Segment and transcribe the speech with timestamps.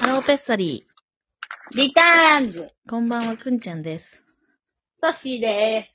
[0.00, 0.86] ハローペッサリ
[1.72, 2.90] リターンズー。
[2.90, 4.24] こんばんは、くんちゃんです。
[5.02, 5.90] トッシーで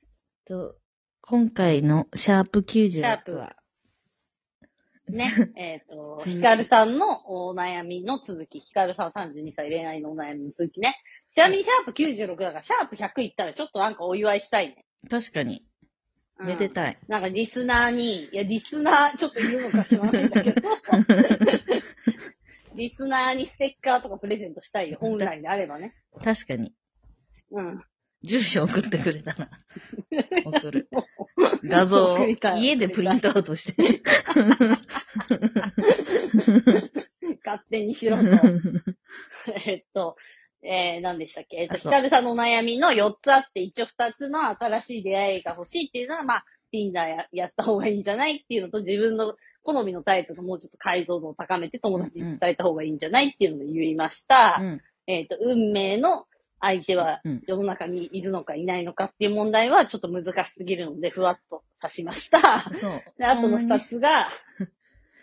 [0.47, 0.75] と
[1.21, 3.55] 今回のシャープ96シャープは、
[5.07, 5.11] す。
[5.11, 5.33] ね。
[5.57, 8.59] えっと、ヒカルさんのお悩みの続き。
[8.59, 11.01] ヒカルさん32歳恋愛のお悩みの続きね。
[11.33, 14.85] ちなみにシャープ96だから、シャープ100いったらちょっとなんかお祝いしたいね。
[15.09, 15.65] 確かに、
[16.37, 16.97] うんめでたい。
[17.07, 20.61] なんかリスナーに、いや、リスナー、ちょっといるのか知らないんだけど、
[22.75, 24.97] リスナーにステッカーとかプレゼントしたいよ。
[24.99, 25.95] 本来であればね。
[26.23, 26.73] 確かに。
[27.51, 27.83] うん。
[28.23, 29.49] 住所送ってくれたら、
[30.45, 30.89] 送る。
[31.63, 34.01] 画像を送りたい家でプリントアウトして。
[37.45, 38.23] 勝手にしろと。
[39.65, 40.15] えっと、
[40.63, 41.57] えー、何でしたっけ？
[41.57, 49.35] えっと、あそうヒカルさんのお悩みの4つあって、一応2つの新しい出会いが欲しいっていうのは、まあ、Tinder ややった方がいいんじゃないっていうのと、自分の
[49.65, 54.59] 好みのタイプのもうちょっと解像度を高めて友達に伝えた方がいいんじゃないっていうのを言いました。
[54.61, 54.81] うん。
[55.07, 56.25] えっと、運命の
[56.61, 62.71] 相手はうん世の中にいるのかいないのかっていう問題はちょっと難しすぎるので、ふわっと指しました。
[62.79, 63.03] そう。
[63.17, 63.87] で、あとの2つ。
[63.87, 64.29] つが、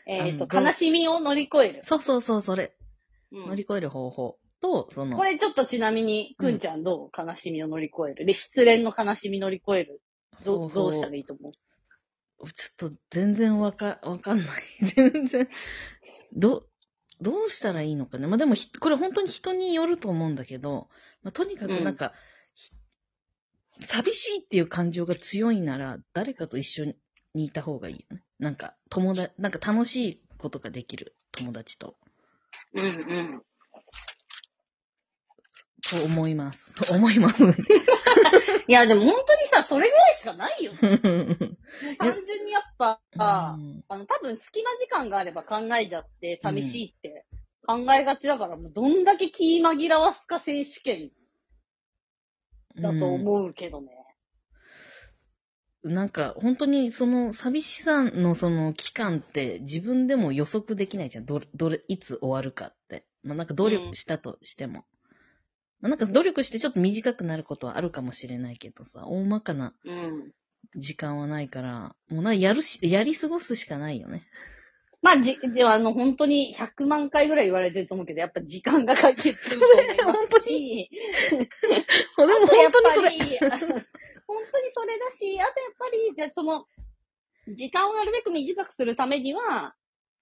[0.06, 1.80] えっと、あのどう悲しみを乗り越える。
[1.82, 2.74] そうそうそう、それ。
[3.32, 7.10] うん乗り越える方法と、そのこ、れちょっとちなみに、くんちゃんどう？
[7.18, 10.00] 悲しみを乗り越えるで、失恋の悲しみ乗り越える。
[10.44, 11.52] どどうしたらいいと思う？
[12.50, 14.46] ちょっと全然わか、わかんない。
[14.84, 15.48] 全然。
[16.32, 16.66] ど、
[17.20, 18.26] どうしたらいいのかね。
[18.26, 20.88] まあでもひ、これ本当に人によると思うんだけど、
[21.22, 22.12] まあとにかくなんか、
[22.54, 22.72] ひ
[23.80, 26.94] 寂しいっていう感情が強いなら、誰かと一緒
[27.34, 28.24] にいた方がいいよね。
[28.38, 31.96] なんか、友達、なんか楽しいことができる友達と、
[32.74, 33.42] うんうん。
[35.88, 36.72] と思います。
[36.74, 37.44] と思います。
[38.68, 40.72] いや、でも本当にさ、それぐらいしかないよ。
[41.96, 47.26] 単純にやっぱ、あうんの、多分隙間時間があれば考えちゃって、寂しいって
[47.66, 51.10] 考えがちだから、もうどんだけ気紛らわすか選手権
[52.76, 53.88] だと思うけどね。
[55.84, 61.26] なんか、本当にその寂しさのその期間って自分でも予測できないじゃん。
[61.26, 63.04] どれ、どれ、いつ終わるかって。
[63.24, 64.84] まあなんか努力したとしても。
[65.80, 70.32] まあなんか努力してちょっと短くなることはあるかもしれないけどさ、大まかなうん。
[70.74, 74.22] 時間はないから、もうな、やるし、やり過ごすしかないよね。
[75.02, 80.88] まあ、じ、では、あの、本当に100万回ぐらい言われてると思うけど、やっぱ時間が解決すると思いますし、
[81.30, 81.42] でも
[82.44, 83.10] あとやっ本当にそれ。
[84.26, 86.66] 本当にそれだし、あとやっぱり、じゃあその、
[87.48, 89.74] 時間をなるべく短くするためには、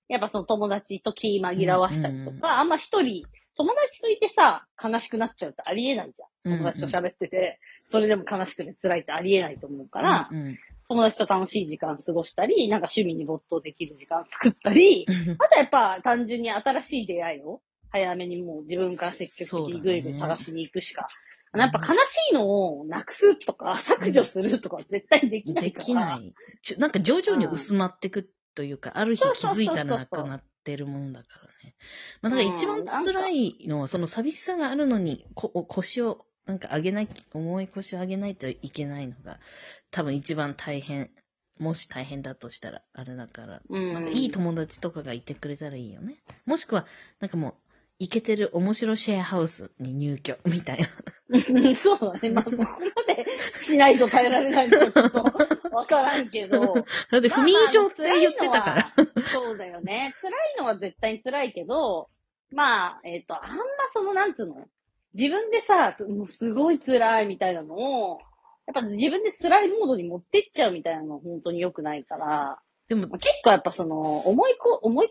[0.08, 3.24] やっぱその友達と気紛らわしたりとか、うんうんあんま一人、
[3.56, 6.58] 友達といてさ、悲しくなっちゃうってありえないじゃん。
[6.58, 10.58] 友達と喋ってて、それでも悲しくて辛いってありえないと思うから、うんうん
[10.92, 21.06] 友達と楽しい時間過ごしたり、なんか趣味に没頭できる時間作ったり、あとやっぱ単純に新しい出会いを早めにもう自分から積極的にぐいぐい探しに行くしか。
[21.52, 25.84] あのやっぱ悲しいのをなくすとか削除するとかは絶対できないでから。
[25.84, 26.34] きない。
[26.78, 31.76] なんか徐々に薄まってくというか、ある日気づいたらなくなってるもんだからね。
[32.20, 39.38] まあ、だから一番辛いのは、その寂しさがあるのに、こ腰を、なんか上げない、重い腰を上げないといけないのが、
[39.90, 41.10] 多分一番大変。
[41.58, 46.16] もし大変だとしたら、あれだから、うんなんかいい友達とかがいてくれたらいいよね。
[46.46, 46.86] もしくは、
[47.20, 47.54] なんかもう、
[47.98, 50.88] イケてる面白シェアハウスに入居、みたいな。
[51.28, 51.36] う
[51.70, 52.30] んそうだね。
[52.30, 53.26] まあそこまで
[53.60, 55.18] しないと耐えられないのはちょっと
[55.70, 56.74] わからんけど。
[57.12, 58.94] だって不眠症って言ってたから。
[59.30, 60.14] そうだよね。
[60.22, 62.08] 辛いのは絶対に辛いけど、
[62.52, 64.66] まあ、えっ、と、あんまその、なんつうの？
[65.14, 68.18] 自分でさ、もうすごい辛いみたいなのを、
[68.66, 75.10] やっぱ自分で辛いモードに持ってっちゃうみたいなのは本当に良くないから、でもまあ、結構やっぱその、思いこ、思い込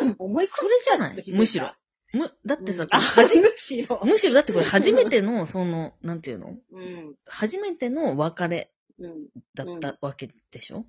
[0.00, 1.32] みの部分、思い込みそれじゃない？
[1.32, 1.72] むしろ。
[2.12, 4.00] む、だってさ、うんあ、はじむしろ。
[4.04, 6.56] むしろだってこれ初めての、その、なんていうの？
[6.72, 7.14] うん。
[7.26, 9.26] 初めての別れうん。
[9.54, 10.84] だったわけでしょ、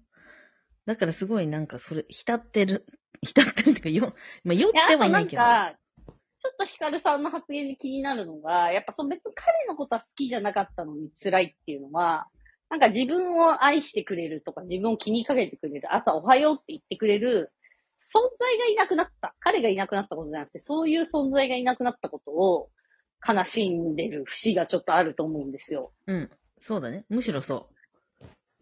[0.86, 2.86] だからすごいなんかそれ、浸ってる、
[3.22, 5.42] 浸ってるっていうか、よ、まあ、酔ってはいなけど。
[5.42, 5.74] か、
[6.44, 12.28] ちょっとヒカルさんの発言で気になるのが、やっぱその別に彼のことは好きじゃなかったのに辛いっていうのは、
[12.70, 17.54] なんか自分を愛してくれるとか、自分を気にかけてくれる、朝おはようって言ってくれる、
[18.02, 19.36] 存在がいなくなった。
[19.40, 22.70] 彼がいなくなったことじゃなくて、そういう存在がいなくなったことを
[23.26, 25.94] 悲しんでる節がちょっとあると思うんですよ。
[26.08, 26.30] うん。
[26.58, 27.06] そうだね。
[27.08, 27.70] むしろそ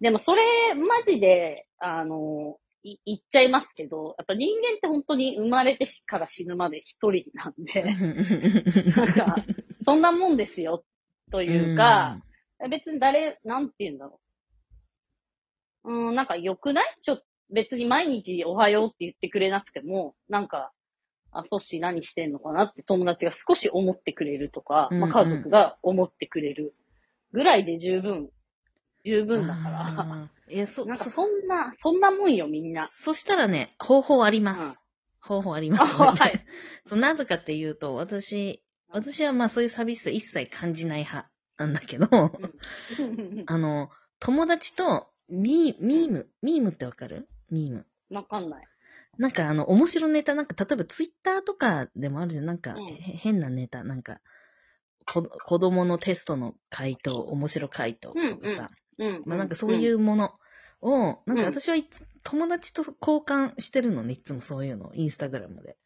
[0.02, 7.66] でもそれ、マジで、あの、い言っちゃいますけど、やっぱ人間って本当に生まれてから死ぬまで一人なんう。
[7.66, 7.84] で、
[8.96, 9.36] なんか、
[9.82, 10.84] そんなもんですよ、
[11.32, 12.22] というか、
[12.70, 14.20] 別に誰、なんて言うんだろ
[15.84, 15.94] う。
[16.10, 16.98] うん、なんか良くない？
[17.02, 20.72] ちょっと、別に毎日おはようって言ってくれなくても、なんか、
[21.32, 26.76] あ、ソッシー何してんのかなって友達が少し思ってくれるとか、うんうんまあ家族が思ってくれる
[27.32, 28.30] ぐらいで十分、
[29.04, 30.30] 十分だから。
[30.50, 32.88] いや、そ、なんかそ、そんな、そんなもんよ、みんな。
[32.88, 34.64] そしたらね、方法あります。
[34.64, 34.76] うん
[35.24, 36.46] 方法あります、あはい
[36.88, 42.08] そうなぜかっていうと、私、私はまあそういう寂しさ一切感じない派なんだけど、
[43.46, 47.28] あの、友達とミー、ミーム、ミームってわかる？
[47.52, 47.86] ミーム。
[48.10, 48.68] わかんない。
[49.20, 52.46] なんかあの、面白ネタ、なんか例えばツイッターとかでもあるじゃん。
[52.46, 54.22] なんか、うんへ変なネタ、なんか、
[55.06, 58.72] こ子供のテストの回答、面白回答とかさ。
[58.98, 59.24] うん。
[59.26, 60.34] まあなんかそういううもの
[60.82, 65.78] を、なんかうん私はいつ、友達と交換してるのね、いつもそういうの、インスタグラムで。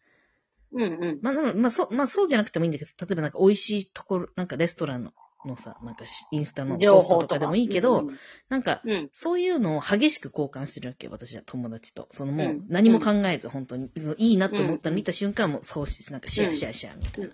[0.73, 0.81] ん。
[0.81, 1.19] うんうん。
[1.21, 5.13] まあ、まあ、そう、まあそうじゃなくてもいいんだけど、例えばなんか美味しいところ、なんかレストランの、
[5.45, 8.17] のさ、なんかしインスタの情報とかでもいいけど、うん
[8.49, 9.09] なんか、うん。
[9.11, 12.07] そういうのを激しく交換してるわけ、私は友達と。
[12.11, 17.33] そのもううん何も考えず、本当に、いいなと思ったうんら見た瞬間もそうし、なんかシェアシェアシェアみたいな。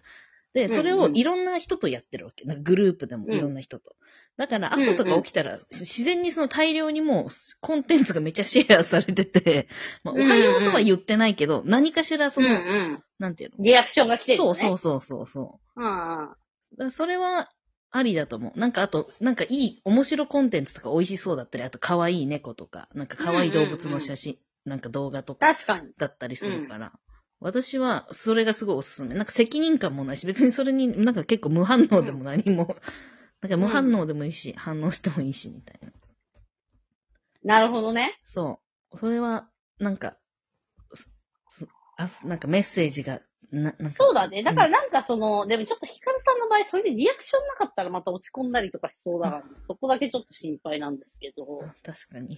[0.53, 2.43] うんで、んそれをいろんな人とやってるわけ。
[2.45, 3.95] なんかグループでもいろんな人と。
[4.37, 7.27] だから朝とか起きたら、自然にその大量にもう
[7.61, 9.67] コンテンツがめっちゃシェアされてて、
[10.03, 13.03] まあ、おはようとは言ってないけど、何かしらそうんの、うん。
[13.19, 13.63] なんていうの？
[13.63, 14.59] リアクションが来てるそうのね。
[14.59, 15.81] そうそうそうそう。
[15.81, 15.95] うんうん。
[15.95, 16.35] だか
[16.77, 17.49] らそれは
[17.91, 18.59] ありだと思う。
[18.59, 25.91] なんかあと、なんかいい、面白コンテンツとか美味しそうだったり、あと可愛い猫とか、なんか可愛い動物の写真、なんか動画とか確かに。
[25.97, 26.93] だったりするから、
[27.41, 29.15] 私はそれがすごいおすすめ。
[29.15, 32.75] なんか責任感もないし、別にそれになんか結構無反応でも何も、
[33.41, 35.91] なんか無反応でもいいし、反応してもいいし、みたいな。
[37.43, 38.19] なるほどね。
[38.21, 38.59] そ
[38.91, 38.97] う。
[38.99, 39.49] それは、
[39.79, 40.17] なんか、
[41.97, 43.21] あなんかメッセージが、
[43.51, 43.89] な、なんか。
[43.91, 44.43] そうだね。
[44.43, 51.43] だからなんかその、でもちょっとヒカルさんの場合、それでリアクションなかったらまた落ち込んだりとかしそうだから、そこだけちょっと心配なんですけど、
[51.83, 52.37] 確かに。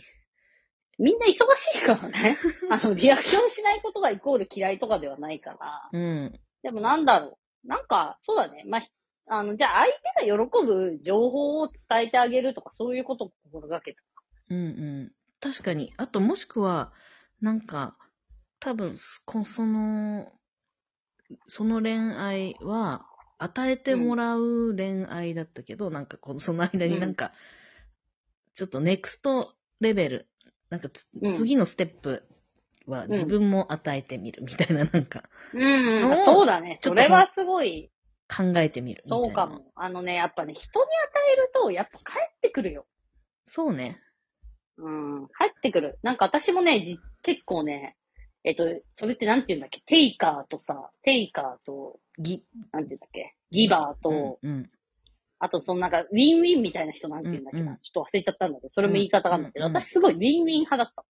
[0.99, 2.37] みんな忙しいからね。
[2.69, 5.89] あの、リアクションしないことがイコール嫌いとかではないから。
[5.91, 6.39] うん。
[6.61, 7.67] でもなんだろう。
[7.67, 8.63] なんか、そうだね。
[8.65, 8.81] まあ、
[9.27, 14.01] あの、じゃあ相手が喜ぶ情報を伝えてあげるとか、そういうことを心がけた。
[14.49, 14.61] うんう
[15.09, 15.11] ん。
[15.39, 15.93] 確かに。
[15.97, 16.93] あと、もしくは、
[17.41, 17.97] なんか、
[18.59, 20.31] 多分、こその、
[21.47, 23.05] その恋愛は、
[23.39, 27.33] 与えてもらう恋愛だったけど、なんかこの、その間になんか、
[28.53, 30.29] ちょっとネクストレベル、
[30.73, 32.23] なんかつ、うん次のステップ
[32.87, 36.79] は自分も与えてみるみたいな、 なんか、うんのをそうだね。
[36.81, 37.91] ちょっとそれはすごい、
[38.27, 39.25] 考えてみるみたいな。
[39.27, 39.71] そうかも。
[39.75, 42.03] あのね、やっぱね、人に与えると、やっぱ帰
[42.37, 42.87] ってくるよ。
[43.45, 44.01] そうね。
[44.77, 45.99] うん、帰ってくる。
[46.01, 47.95] なんか私もね、じ結構ね、
[48.43, 49.81] えっと、それってなんて言うんだっけ？
[49.85, 53.35] テイカーとさ、テイカーと、ぎ、なんて言うんだっけ？
[53.51, 54.71] ギバーと、うん、うん。
[55.43, 61.03] あとそのなんか、ウィンウィンみたいな人なんて言うんだっけな、うんうんちょっと忘れちゃったんだけど、それも言い方があるんだけど、うんうん私すごいウィンウィン派だった。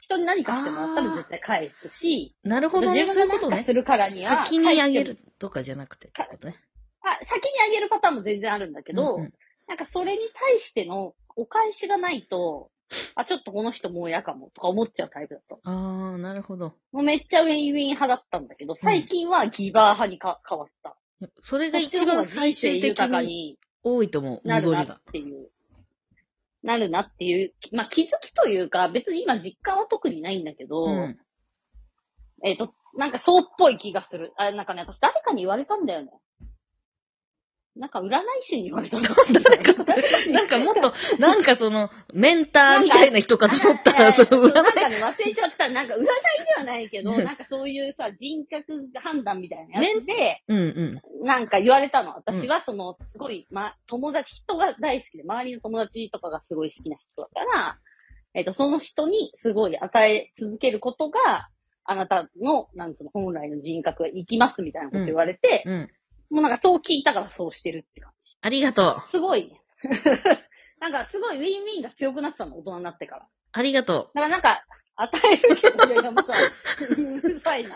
[0.00, 3.00] 人に何かしてもらったら絶対返すし、なるほどね。
[3.00, 3.74] 自そういうことね分が何かす。
[3.74, 6.56] るからには、先にあげるとかじゃなくてってことね。
[7.02, 9.32] あ、先にあげるパターンも全然あるんだけど、うんうん
[9.68, 12.72] なんかそれに対してのお返しがないと、
[13.14, 15.70] あ、ちょっとこの人もう嫌かもとか思っちゃうタイプだった。
[15.70, 16.74] ああ、なるほど。
[16.90, 20.96] もうめっちゃウィンウィン派だったんだけど、最近はギバー派にか変わった。
[21.42, 25.00] それが一番最終的にに多いと思う、なるなっ。
[25.12, 25.50] ていう。
[26.62, 31.18] なるなっていう、まあ気づきというか、別に今実感は特にないんだけど、うん。
[32.42, 34.32] えっ、と、なんかそうっぽい気がする。
[34.36, 36.10] あ、なんかね、私誰かに言われたんだよね。
[37.80, 39.08] なんか占い師に言われたんだ
[40.30, 44.52] なんかもっと、なんかその、メンターみたいな人かと思ったら、その占い。
[44.52, 45.70] なんかね、忘れちゃった。
[45.70, 46.08] なんか占いで
[46.58, 51.26] はないけど、なんかそういうさ、人格判断みたいなやつで、うんうん。
[51.26, 52.10] なんか言われたの。
[52.10, 57.78] 私はその、すごい、ま、友達、人が大好きで、周りの友達とかがすごい好きな人だから、
[58.34, 61.48] えっ、と、その人にすごい与え続けることが、
[61.84, 65.90] あなたの、なんつうの、本来の人格が生きますみたいなこと言われて、うん。
[66.30, 68.36] もうなんかそう聞いたからそうしてるって感じ。
[68.40, 69.08] ありがとう。
[69.08, 69.52] すごい。
[70.80, 73.28] なんかすごいウィンウィンが強くなってたの、大人になってから。
[73.52, 74.64] ありがとだからなんか、
[74.96, 77.74] 与えるけど、いやいや、また、うるさいな。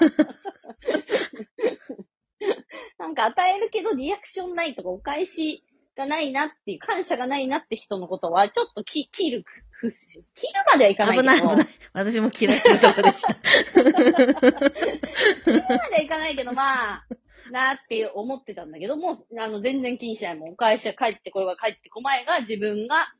[2.99, 5.64] なんか与えるけど、 リアクションないとか、お返し
[5.96, 11.06] がないなっていう、感謝がないなって人のことは、ちょっとき切る、ふし、切るまではいかう。
[11.08, 11.50] ないけど。
[11.50, 11.68] 危ない危ない。
[11.92, 13.34] 私も嫌いなとこでした。
[13.34, 17.06] 切るまではいかないけど、まあ、
[17.50, 20.48] なーって思ってたんだけども、あの、全然気にしないもん。
[20.50, 23.12] お返しが帰ってこようが帰ってこまいが、自分が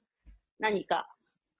[0.59, 1.09] 何か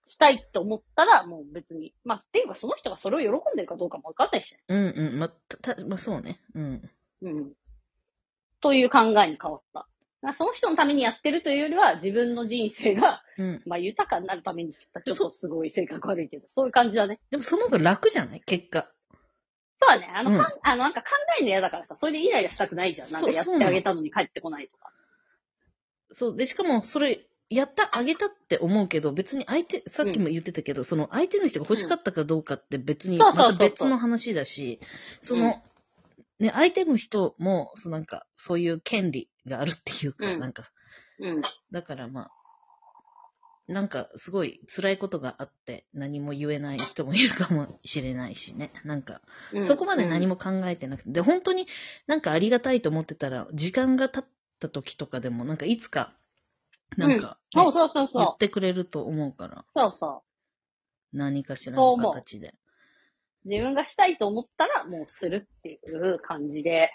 [0.07, 1.95] したいって思ったら、もう別に。
[2.05, 4.61] まあ、っていうか、その人がそれを喜んでるかどうかもわかんないしね。
[4.69, 5.19] うんうん。
[5.19, 6.41] ま、た、たまあ、そうね。
[6.55, 6.91] うん。
[7.23, 7.53] うん。
[8.61, 9.87] という考えに変わった。
[10.23, 13.63] まあその人のためにやってるというよりは、自分の人生が、うん。
[13.67, 17.21] まあ、豊かになるためにちょっとすごい性格悪いけど、そういう感じだね。
[17.31, 18.41] でもその方が楽じゃない？
[18.47, 18.91] 結果。
[19.77, 20.13] そうだね。
[20.15, 23.13] あの、うんかんあの、なんか考えるの嫌だからさ、それでイライラしたくないじゃん。
[23.13, 24.93] なんかやっそうそうなのてあげたのに帰ってこないとか。
[26.13, 26.37] そう。
[26.37, 34.81] で、しかも、それ、やった、あげたって思うけど、別に相手、さっきも言ってたけど、その相手の人が欲しかったかどうかって別に、まそうそうそうそうた別の話だし、
[35.23, 35.63] その、
[36.39, 40.65] ね、相手の人も、そのなんか、そういう権利があるっていうか、うんなんか、
[41.19, 41.43] うん。
[41.71, 42.31] だからまあ、
[43.67, 48.73] なんかすごい辛いことがあって何も言えない人もいるかもしれないしね。
[48.85, 51.67] なんか、うんそこまで何も考えてなくて、で、本当に
[52.07, 54.25] なんかありがたいと思ってたら、時間が経っ
[54.61, 56.13] た時とかでも、なんかいつか、
[56.99, 59.65] なんか、そうそうそう言っそてくれると思うから、う。
[59.75, 60.23] そうそ
[61.13, 62.55] 何かしらの形で。
[63.47, 63.49] う。
[63.49, 66.91] 自分がしたいと思ったら、もうするっていう感じで。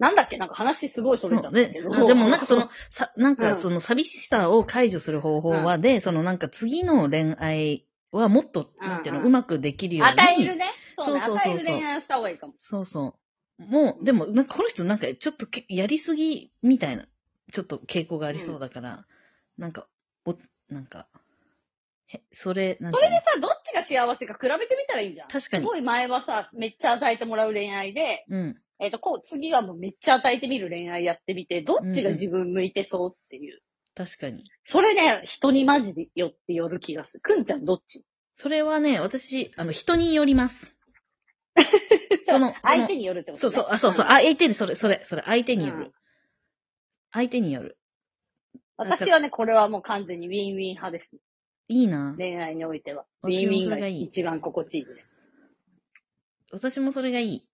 [0.00, 0.38] なんだっけ？
[0.38, 1.94] なんか話すごいそれちゃったでけど。
[1.94, 10.12] あでもなんかその、さ、なんうんかその寂しさを解除する方法はで、そのなんか次の恋愛はもっと、なんていうの、うんううんまくできるように。
[10.20, 10.66] 与えるね。
[10.98, 11.20] そうね。
[11.20, 12.54] そうそうそう与える恋愛をした方がいいかも。
[12.58, 13.14] そうそ
[13.58, 13.62] う。
[13.62, 17.06] もう、でも、なんかこの人なんかちょっとけやりすぎみたいな、
[17.52, 19.04] ちょっと傾向がありそうだから、
[19.58, 19.86] なんか、
[20.24, 20.34] お、
[20.70, 21.08] なんか、
[22.06, 25.28] へ、それ、なんそれでさ、どっちが幸せか比べてみたらいいじゃん。
[25.28, 28.56] 確かにすごい前はさ、めっちゃ与えてもらう恋愛で、うん。
[28.80, 33.60] えっ、と、こう、次はもうめっちゃ与えてみる恋愛やってみて、どっちが自分向いてそうっていう。
[33.94, 34.44] 確かに。
[34.64, 37.20] それね、人にマジでよってよる気がする。
[37.20, 38.04] くんちゃんどっち？
[38.34, 40.74] それはね、私、あの、人によります。
[42.24, 45.84] その、その相手によるってこと、ね、そうそう、あ、そうそう、あ相手に、それ、それ、それ、相手による。
[45.84, 45.92] うん
[47.12, 47.76] 相手による。
[48.76, 51.16] 私はね、これはもう完全にウィンウィン派です。
[51.68, 52.14] いいな。
[52.16, 53.04] 恋愛においては。
[53.22, 55.10] ウ私ィンウィンがもそれがいい一番心地いいです。
[56.52, 57.49] 私もそれがいい。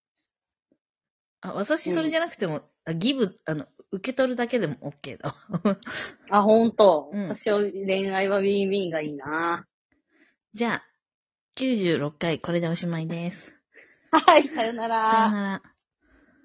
[1.47, 5.79] あ、私それじゃなくても、あギブ、あの、受け取るだけでも OK だわ。
[6.31, 7.11] あ、ほんと。
[7.13, 9.67] うん私は恋愛はウィンウィンがいいな
[10.55, 10.85] じゃあ、
[11.57, 13.53] 96回これでおしまいです。
[14.11, 15.31] はい、さよなさよら。
[15.31, 15.76] なら。